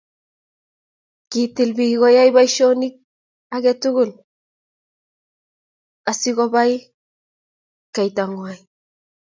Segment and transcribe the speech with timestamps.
[1.31, 2.95] kitil biik koyai boisionik
[3.55, 4.11] age tugul
[6.09, 6.73] asikubai
[7.95, 8.61] kaitang'wany